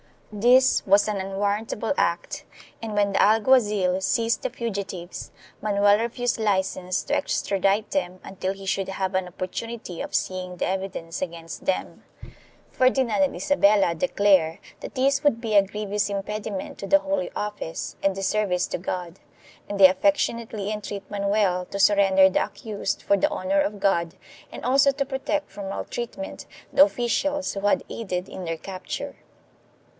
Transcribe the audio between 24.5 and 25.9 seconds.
and also to protect from